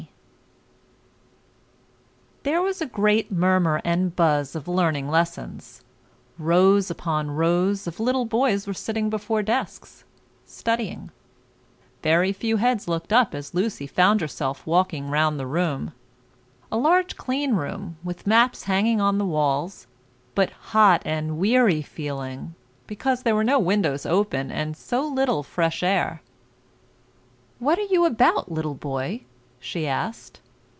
[2.43, 5.83] _]THERE was a great murmur and buzz of learning lessons;
[6.39, 10.03] rows upon rows of little boys were sitting before desks,
[10.47, 11.11] studying;
[12.01, 15.93] very few heads looked up as Lucy found herself walking round the room
[16.71, 19.85] a large clean room, with maps hanging on the walls,
[20.33, 22.55] but hot and weary feeling,
[22.87, 26.23] because there were no windows open and so little fresh air.
[27.59, 29.25] "What are you about, little boy?"
[29.59, 30.39] she asked.